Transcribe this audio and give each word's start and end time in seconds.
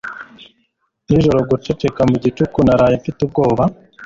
nijoro 1.09 1.39
guceceka, 1.49 2.01
mu 2.09 2.15
gicuku 2.23 2.57
naraye 2.65 2.95
mfite 3.01 3.19
ubwoba 3.25 3.63